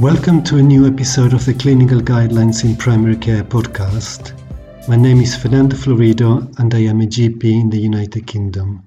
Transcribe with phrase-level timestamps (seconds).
[0.00, 4.38] Welcome to a new episode of the Clinical Guidelines in Primary Care podcast.
[4.86, 8.86] My name is Fernando Florido and I am a GP in the United Kingdom.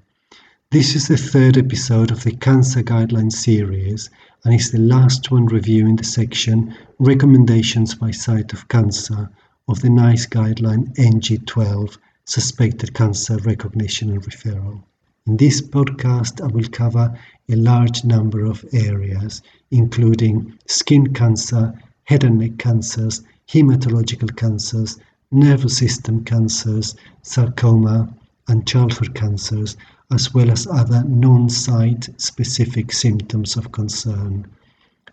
[0.69, 4.11] This is the third episode of the Cancer Guidelines series
[4.45, 9.31] and is the last one reviewing the section Recommendations by Site of Cancer
[9.67, 14.83] of the NICE Guideline NG12 Suspected Cancer Recognition and Referral.
[15.25, 17.17] In this podcast, I will cover
[17.49, 19.41] a large number of areas,
[19.71, 21.73] including skin cancer,
[22.03, 24.97] head and neck cancers, hematological cancers,
[25.31, 28.13] nervous system cancers, sarcoma,
[28.47, 29.77] and childhood cancers,
[30.11, 34.45] as well as other non-site specific symptoms of concern.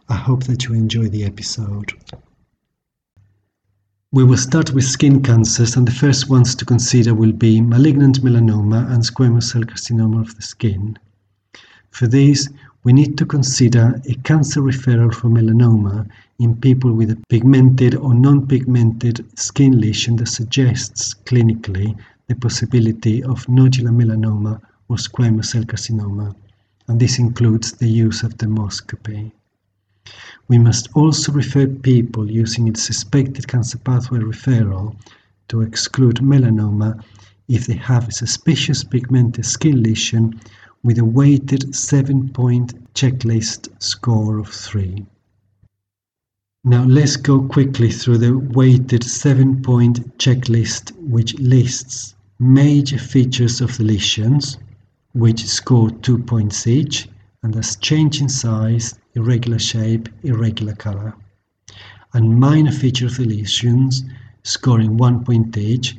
[0.09, 1.93] I hope that you enjoy the episode.
[4.13, 8.23] We will start with skin cancers, and the first ones to consider will be malignant
[8.23, 10.97] melanoma and squamous cell carcinoma of the skin.
[11.97, 12.51] For this,
[12.85, 16.07] we need to consider a cancer referral for melanoma
[16.39, 23.47] in people with a pigmented or non-pigmented skin lesion that suggests clinically the possibility of
[23.47, 26.37] nodular melanoma or squamous cell carcinoma,
[26.87, 29.33] and this includes the use of dermoscopy.
[30.49, 34.95] We must also refer people using its suspected cancer pathway referral
[35.49, 37.03] to exclude melanoma
[37.49, 40.39] if they have a suspicious pigmented skin lesion
[40.83, 45.05] with a weighted 7-point checklist score of 3.
[46.65, 53.85] Now let's go quickly through the weighted 7-point checklist which lists major features of the
[53.85, 54.59] lesions,
[55.15, 57.09] which score 2 points each,
[57.43, 61.15] and that's change in size, irregular shape, irregular color.
[62.13, 64.05] And minor feature of the lesions
[64.43, 65.97] scoring one point each,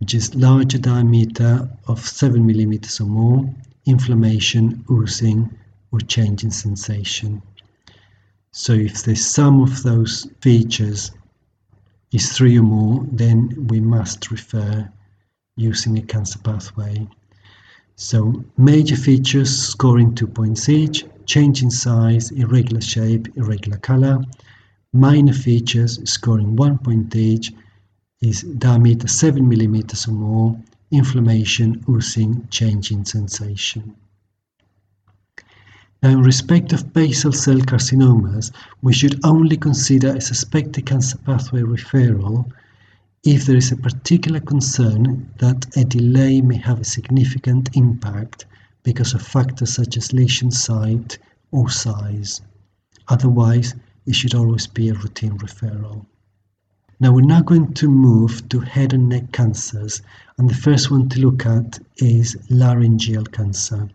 [0.00, 3.54] which is larger diameter of 7 millimeters or more,
[3.88, 5.50] inflammation, oozing,
[5.90, 7.42] or change in sensation.
[8.52, 11.10] So if the sum of those features
[12.12, 14.90] is three or more, then we must refer
[15.56, 17.06] using a cancer pathway.
[17.96, 24.22] So major features scoring two points each, change in size, irregular shape, irregular color.
[24.92, 27.52] Minor features scoring one point each
[28.20, 30.58] is diameter 7 millimeters or more,
[30.90, 33.94] inflammation, oozing, change in sensation.
[36.02, 41.62] Now, in respect of basal cell carcinomas, we should only consider a suspected cancer pathway
[41.62, 42.50] referral
[43.24, 48.46] if there is a particular concern that a delay may have a significant impact
[48.84, 51.18] because of factors such as lesion site
[51.50, 52.40] or size.
[53.08, 53.74] Otherwise,
[54.06, 56.06] it should always be a routine referral.
[57.00, 60.02] Now we're now going to move to head and neck cancers,
[60.36, 63.88] and the first one to look at is laryngeal cancer.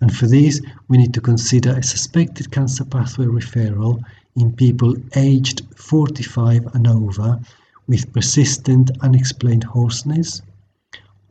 [0.00, 4.02] And for this, we need to consider a suspected cancer pathway referral
[4.34, 7.38] in people aged 45 and over
[7.86, 10.40] with persistent unexplained hoarseness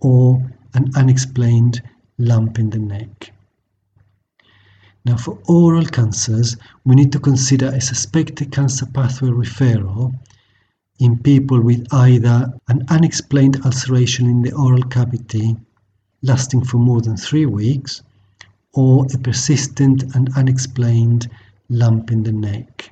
[0.02, 1.82] or an unexplained
[2.20, 3.34] lump in the neck.
[5.04, 10.14] Now, for oral cancers, we need to consider a suspected cancer pathway referral
[11.00, 15.56] in people with either an unexplained ulceration in the oral cavity
[16.22, 18.02] lasting for more than three weeks
[18.74, 21.30] or a persistent and unexplained
[21.70, 22.92] lump in the neck.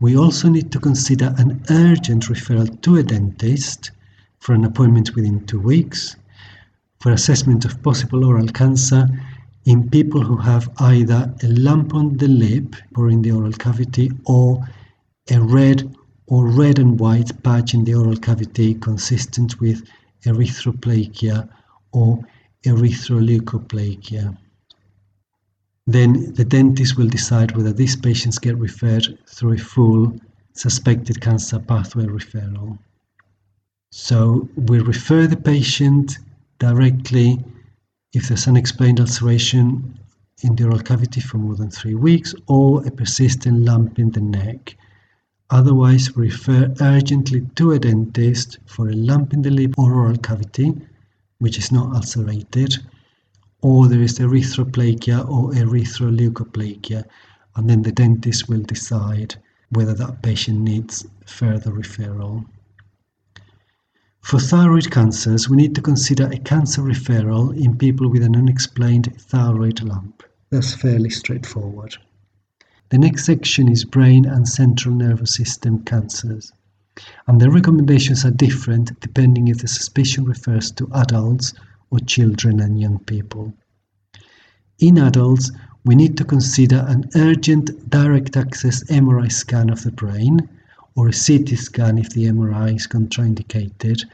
[0.00, 3.90] We also need to consider an urgent referral to a dentist
[4.40, 6.16] for an appointment within two weeks
[7.00, 9.08] for assessment of possible oral cancer
[9.64, 14.10] in people who have either a lump on the lip or in the oral cavity
[14.26, 14.62] or
[15.30, 15.95] a red
[16.26, 19.88] or red and white patch in the oral cavity consistent with
[20.24, 21.48] erythroplakia
[21.92, 22.18] or
[22.64, 24.36] erythroleukoplakia.
[25.86, 30.18] Then the dentist will decide whether these patients get referred through a full
[30.52, 32.78] suspected cancer pathway referral.
[33.92, 36.18] So we refer the patient
[36.58, 37.38] directly
[38.12, 39.96] if there's unexplained ulceration
[40.42, 44.20] in the oral cavity for more than three weeks or a persistent lump in the
[44.20, 44.76] neck.
[45.50, 50.74] Otherwise, refer urgently to a dentist for a lump in the lip or oral cavity,
[51.38, 52.76] which is not ulcerated,
[53.62, 57.04] or there is erythroplakia or erythroleukoplakia,
[57.54, 59.36] and then the dentist will decide
[59.70, 62.44] whether that patient needs further referral.
[64.20, 69.14] For thyroid cancers, we need to consider a cancer referral in people with an unexplained
[69.20, 70.24] thyroid lump.
[70.50, 71.96] That's fairly straightforward.
[72.88, 76.52] The next section is brain and central nervous system cancers.
[77.26, 81.52] And the recommendations are different depending if the suspicion refers to adults
[81.90, 83.52] or children and young people.
[84.78, 85.50] In adults,
[85.84, 90.48] we need to consider an urgent direct access MRI scan of the brain
[90.94, 94.04] or a CT scan if the MRI is contraindicated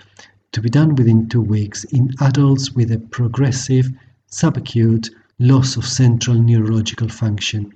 [0.53, 3.91] to be done within two weeks in adults with a progressive
[4.31, 7.73] subacute loss of central neurological function.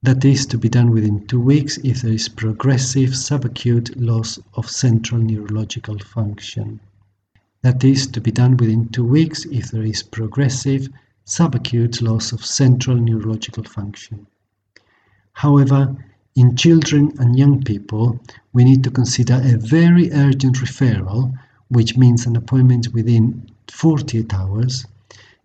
[0.00, 4.70] That is to be done within two weeks if there is progressive subacute loss of
[4.70, 6.78] central neurological function.
[7.62, 10.88] That is to be done within two weeks if there is progressive
[11.26, 14.28] subacute loss of central neurological function.
[15.32, 15.96] However,
[16.36, 18.20] in children and young people,
[18.52, 21.36] we need to consider a very urgent referral,
[21.70, 24.86] which means an appointment within 48 hours,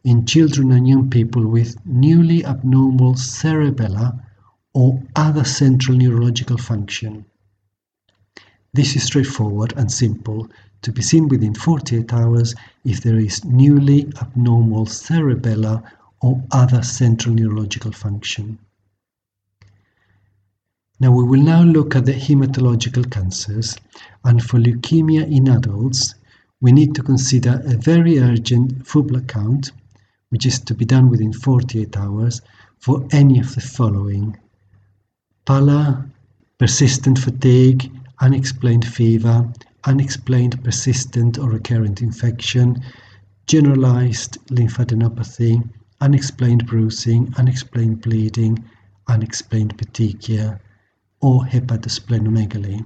[0.04, 4.20] in children and young people with newly abnormal cerebellar
[4.74, 7.26] or other central neurological function.
[8.74, 10.50] This is straightforward and simple
[10.82, 15.84] to be seen within 48 hours if there is newly abnormal cerebellar
[16.22, 18.58] or other central neurological function.
[21.00, 23.76] Now we will now look at the hematological cancers
[24.24, 26.16] and for leukemia in adults
[26.62, 29.72] we need to consider a very urgent full blood count
[30.30, 32.42] which is to be done within 48 hours
[32.80, 34.38] for any of the following
[35.46, 36.06] pallor,
[36.58, 39.52] persistent fatigue, unexplained fever,
[39.86, 42.82] unexplained persistent or recurrent infection,
[43.48, 45.62] generalized lymphadenopathy,
[46.00, 48.64] unexplained bruising, unexplained bleeding,
[49.08, 50.60] unexplained petechia,
[51.22, 52.86] or hepatosplenomegaly.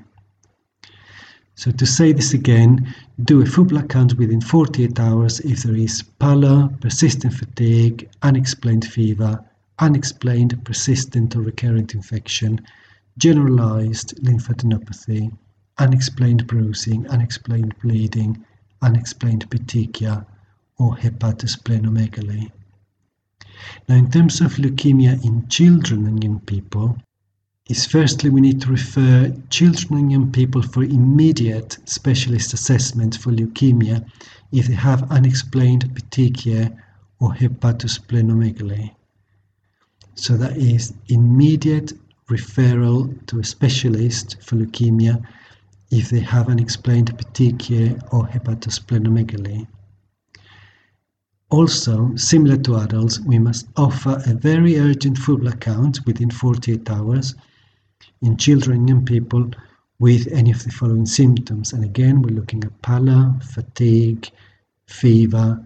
[1.55, 2.93] So to say this again,
[3.23, 8.85] do a full blood count within 48 hours if there is pallor, persistent fatigue, unexplained
[8.85, 9.43] fever,
[9.79, 12.59] unexplained persistent or recurrent infection,
[13.17, 15.31] generalized lymphadenopathy,
[15.77, 18.43] unexplained bruising, unexplained bleeding,
[18.81, 20.25] unexplained petechia,
[20.79, 22.51] or hepatosplenomegaly.
[23.87, 26.97] Now, in terms of leukemia in children and young people,
[27.69, 33.31] is firstly we need to refer children and young people for immediate specialist assessment for
[33.31, 34.05] leukemia
[34.51, 36.75] if they have unexplained petechia
[37.19, 38.91] or hepatosplenomegaly.
[40.17, 41.93] So that is immediate
[42.27, 45.23] referral to a specialist for leukemia
[45.91, 49.67] if they have unexplained petechiae or hepatosplenomegaly.
[51.49, 57.35] Also, similar to adults, we must offer a very urgent full count within 48 hours
[58.21, 59.51] in children and people
[59.99, 61.73] with any of the following symptoms.
[61.73, 64.29] And again, we're looking at pallor, fatigue,
[64.87, 65.63] fever,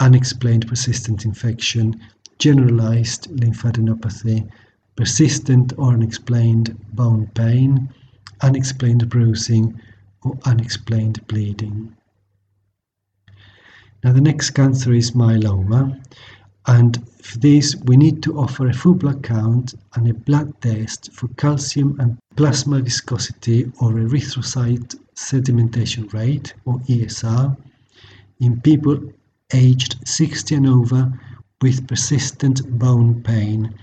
[0.00, 2.00] unexplained persistent infection,
[2.38, 4.48] generalized lymphadenopathy,
[4.96, 7.88] persistent or unexplained bone pain,
[8.40, 9.80] unexplained bruising,
[10.22, 11.94] or unexplained bleeding.
[14.04, 16.00] Now, the next cancer is myeloma,
[16.66, 21.12] and for this we need to offer a full blood count and a blood test
[21.12, 27.56] for calcium and plasma viscosity or erythrocyte sedimentation rate, or ESR,
[28.40, 29.00] in people
[29.52, 31.12] aged 60 and over
[31.60, 33.74] with persistent bone pain,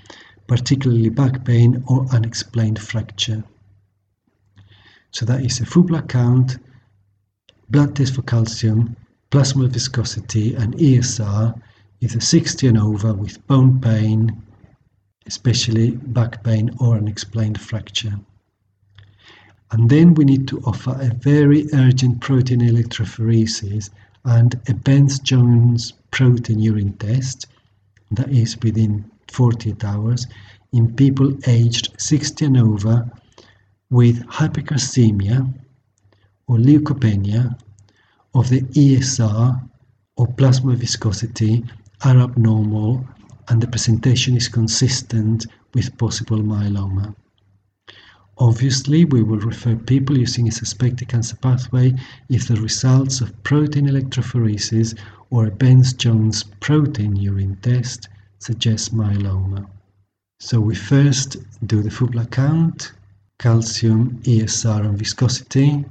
[0.47, 3.43] particularly back pain or unexplained fracture.
[5.11, 6.57] So that is a full blood count,
[7.69, 8.95] blood test for calcium,
[9.29, 11.59] plasma viscosity, and ESR
[12.01, 14.41] if they're 60 and over with bone pain,
[15.25, 18.19] especially back pain or unexplained fracture.
[19.71, 23.89] And then we need to offer a very urgent protein electrophoresis
[24.23, 27.47] and a Bence-Jones protein urine test,
[28.15, 30.27] that is within 48 hours,
[30.71, 33.09] in people aged 60 and over
[33.89, 35.53] with hypercalcemia
[36.47, 37.57] or leukopenia
[38.33, 39.69] of the ESR
[40.17, 41.63] or plasma viscosity
[42.03, 43.05] are abnormal
[43.49, 47.15] and the presentation is consistent with possible myeloma.
[48.37, 51.93] Obviously, we will refer people using a suspected cancer pathway
[52.27, 54.97] if the results of protein electrophoresis
[55.29, 59.65] or a Bence-Jones protein urine test suggest myeloma.
[60.39, 62.91] So we first do the full blood count,
[63.39, 65.85] calcium, ESR and viscosity.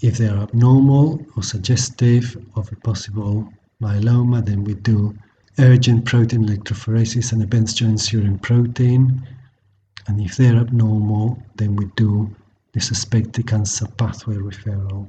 [0.00, 5.14] If they are abnormal or suggestive of a possible myeloma, then we do
[5.58, 9.22] urgent protein electrophoresis and a Bence-Jones urine protein.
[10.06, 12.34] And if they're abnormal, then we do
[12.72, 15.08] the suspected cancer pathway referral.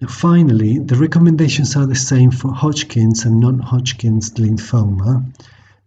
[0.00, 5.24] Now finally, the recommendations are the same for Hodgkin's and non-Hodgkin's lymphoma,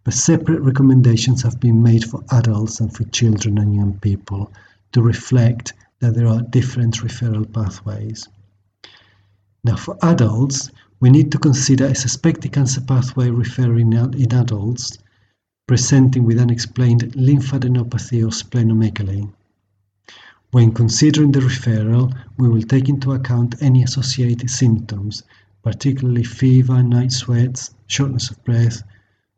[0.06, 4.52] but separate recommendations have been made for adults and for children and young people
[4.94, 8.28] to reflect that there are different referral pathways.
[9.64, 10.72] Now, for adults,
[11.02, 14.98] we need to consider a suspected cancer pathway referring in adults
[15.68, 19.28] presenting with unexplained lymphadenopathy or splenomegaly.
[20.52, 25.24] When considering the referral, we will take into account any associated symptoms,
[25.64, 28.84] particularly fever, night sweats, shortness of breath,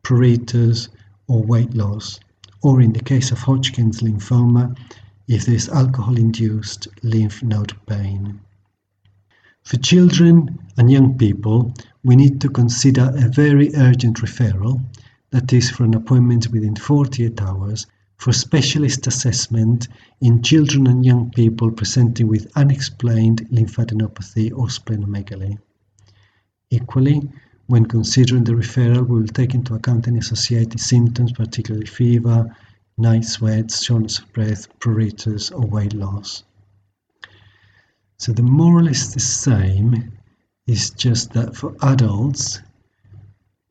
[0.02, 0.88] pruritus,
[1.28, 2.20] or weight loss,
[2.62, 4.76] or in the case of Hodgkin's lymphoma,
[5.28, 8.40] if there is alcohol-induced lymph node pain.
[9.62, 14.82] For children and young people, we need to consider a very urgent referral,
[15.30, 19.88] that is for an appointment within 48 hours, for specialist assessment
[20.20, 25.58] in children and young people presenting with unexplained lymphadenopathy or splenomegaly.
[26.70, 27.30] Equally,
[27.66, 32.56] when considering the referral, we will take into account any associated symptoms, particularly fever,
[32.96, 36.42] night sweats, shortness of breath, pruritus, or weight loss.
[38.16, 40.10] So the moral is the same,
[40.66, 42.60] it's just that for adults,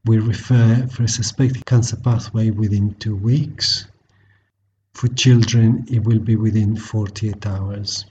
[0.05, 3.87] we refer for a suspected cancer pathway within two weeks.
[4.93, 8.05] For children, it will be within 48 hours.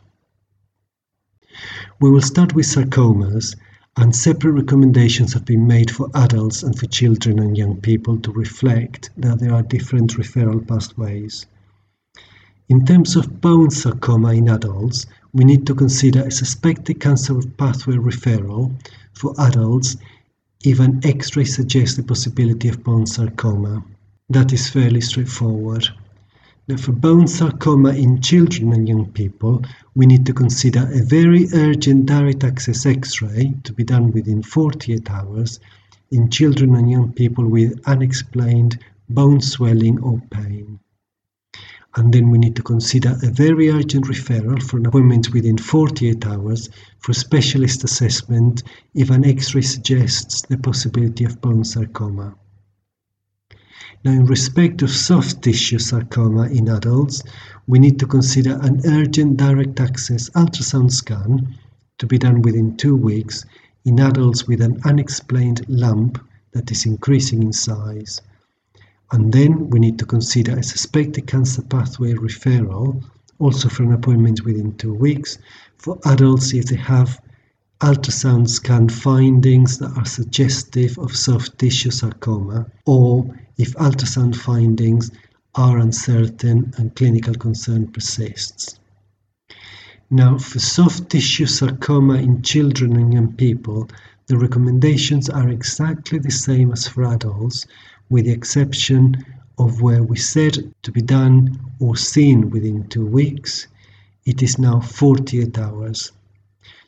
[2.00, 3.56] We will start with sarcomas
[3.96, 8.30] and separate recommendations have been made for adults and for children and young people to
[8.30, 11.46] reflect that there are different referral pathways.
[12.68, 17.94] In terms of bone sarcoma in adults, we need to consider a suspected cancer pathway
[17.96, 18.74] referral
[19.14, 19.96] for adults
[20.74, 23.84] an X-ray suggests the possibility of bone sarcoma.
[24.28, 25.86] That is fairly straightforward.
[26.66, 29.62] Now, for bone sarcoma in children and young people,
[29.94, 35.08] we need to consider a very urgent direct access X-ray to be done within 48
[35.08, 35.60] hours
[36.10, 40.80] in children and young people with unexplained bone swelling or pain.
[41.96, 46.26] And then we need to consider a very urgent referral for an appointment within 48
[46.26, 48.62] hours for specialist assessment
[48.94, 52.34] if an X-ray suggests the possibility of bone sarcoma.
[54.04, 57.22] Now, in respect of soft tissue sarcoma in adults,
[57.66, 61.56] we need to consider an urgent direct access ultrasound scan
[61.96, 63.46] to be done within two weeks
[63.86, 66.22] in adults with an unexplained lump
[66.52, 68.20] that is increasing in size.
[69.12, 73.04] And then we need to consider a suspected cancer pathway referral,
[73.38, 75.38] also for an appointment within two weeks,
[75.78, 77.20] for adults if they have
[77.80, 85.10] ultrasound scan findings that are suggestive of soft tissue sarcoma, or if ultrasound findings
[85.54, 88.78] are uncertain and clinical concern persists.
[90.10, 93.88] Now, for soft tissue sarcoma in children and young people,
[94.26, 97.66] the recommendations are exactly the same as for adults,
[98.08, 99.24] with the exception
[99.58, 103.66] of where we said to be done or seen within two weeks,
[104.24, 106.12] it is now 48 hours.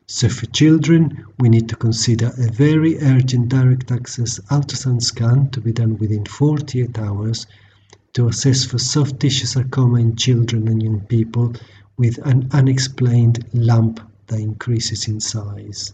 [0.07, 5.61] So for children, we need to consider a very urgent direct access ultrasound scan to
[5.61, 7.47] be done within 48 hours
[8.15, 11.53] to assess for soft tissue sarcoma in children and young people
[11.99, 15.93] with an unexplained lump that increases in size.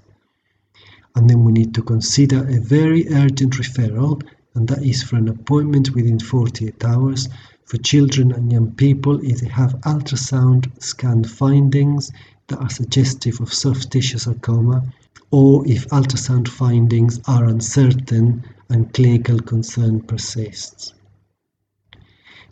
[1.17, 4.23] And then we need to consider a very urgent referral,
[4.55, 7.29] and that is for an appointment within 48 hours
[7.65, 12.13] for children and young people if they have ultrasound scan findings
[12.49, 14.85] that are suggestive of soft tissue sarcoma,
[15.31, 20.93] or if ultrasound findings are uncertain and clinical concern persists.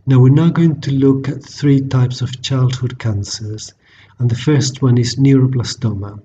[0.06, 3.72] Now we're now going to look at three types of childhood cancers,
[4.18, 6.20] and the first one is neuroblastoma.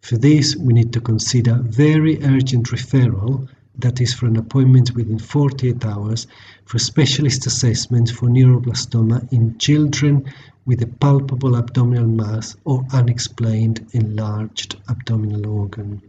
[0.00, 3.48] For this, we need to consider very urgent referral,
[3.78, 6.26] that is for an appointment within 48 hours,
[6.64, 10.24] for specialist assessment for neuroblastoma in children
[10.64, 16.00] with a palpable abdominal mass or unexplained enlarged abdominal organ.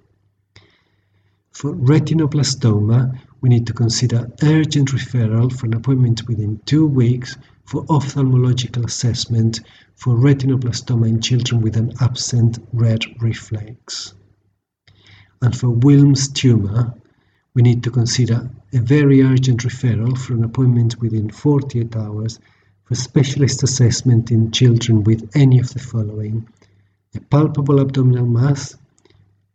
[1.51, 7.85] For retinoblastoma, we need to consider urgent referral for an appointment within two weeks for
[7.85, 9.61] ophthalmological assessment
[9.95, 14.13] for retinoblastoma in children with an absent red reflex.
[15.41, 16.93] And for Wilms tumor,
[17.55, 22.39] we need to consider a very urgent referral for an appointment within 48 hours
[22.83, 26.47] for specialist assessment in children with any of the following
[27.15, 28.75] a palpable abdominal mass,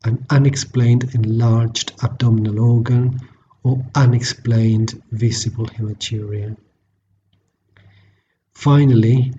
[0.05, 3.19] an unexplained enlarged abdominal organ,
[3.65, 6.57] or unexplained visible hematuria.
[8.53, 9.33] Finally,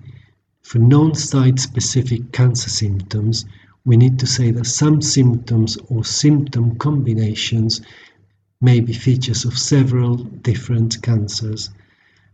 [0.62, 3.46] for non-site specific cancer symptoms,
[3.86, 7.80] we need to say that some symptoms or symptom combinations
[8.60, 11.70] may be features of several different cancers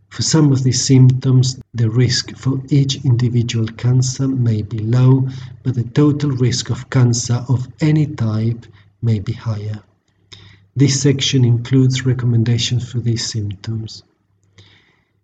[0.09, 5.27] for some of these symptoms, the risk for each individual cancer may be low,
[5.63, 8.65] but the total risk of cancer of any type
[9.01, 9.83] may be higher.
[10.75, 14.03] This section includes recommendations for these symptoms.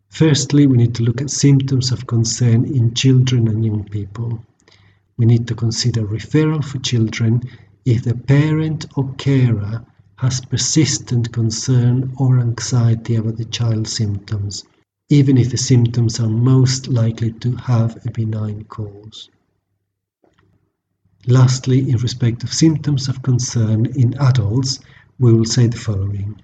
[0.09, 4.43] Firstly, we need to look at symptoms of concern in children and young people.
[5.17, 7.43] We need to consider referral for children
[7.85, 9.85] if the parent or carer
[10.23, 14.63] has persistent concern or anxiety about the child's symptoms,
[15.09, 19.29] even if the symptoms are most likely to have a benign cause.
[21.27, 24.79] Lastly, in respect of symptoms of concern in adults,
[25.19, 26.41] we will say the following.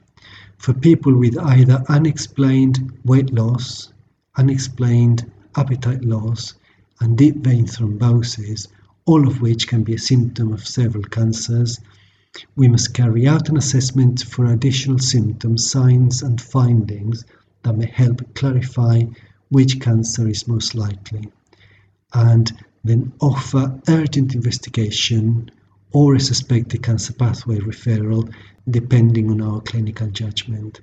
[0.57, 3.93] For people with either unexplained weight loss,
[4.35, 6.53] unexplained appetite loss,
[6.99, 8.67] and deep vein thrombosis,
[9.05, 11.79] all of which can be a symptom of several cancers,
[12.55, 17.25] we must carry out an assessment for additional symptoms, signs, and findings
[17.63, 19.01] that may help clarify
[19.49, 21.31] which cancer is most likely,
[22.13, 22.51] and
[22.83, 25.49] then offer urgent investigation
[25.91, 28.31] or a suspected cancer pathway referral
[28.69, 30.81] depending on our clinical judgment.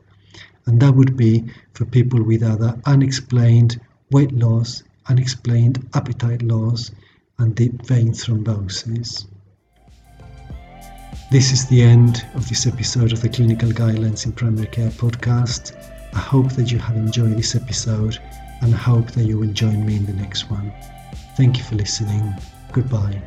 [0.66, 6.90] And that would be for people with other unexplained weight loss, unexplained appetite loss,
[7.38, 9.26] and deep vein thrombosis.
[11.28, 15.74] This is the end of this episode of the Clinical Guidelines in Primary Care podcast.
[16.14, 18.18] I hope that you have enjoyed this episode
[18.62, 20.72] and I hope that you will join me in the next one.
[21.36, 22.32] Thank you for listening.
[22.72, 23.20] Goodbye.